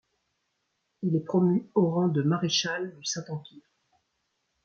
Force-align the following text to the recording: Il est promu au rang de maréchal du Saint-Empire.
Il 1.03 1.15
est 1.15 1.19
promu 1.23 1.69
au 1.75 1.91
rang 1.91 2.07
de 2.07 2.23
maréchal 2.23 2.95
du 2.97 3.05
Saint-Empire. 3.05 3.69